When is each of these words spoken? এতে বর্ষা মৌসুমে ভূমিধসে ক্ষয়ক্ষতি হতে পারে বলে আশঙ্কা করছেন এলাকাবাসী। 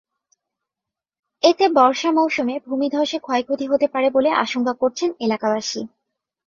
এতে 1.43 1.65
বর্ষা 1.77 2.09
মৌসুমে 2.11 2.55
ভূমিধসে 2.67 3.17
ক্ষয়ক্ষতি 3.19 3.65
হতে 3.67 3.87
পারে 3.93 4.07
বলে 4.15 4.29
আশঙ্কা 4.43 4.73
করছেন 4.81 5.09
এলাকাবাসী। 5.19 5.81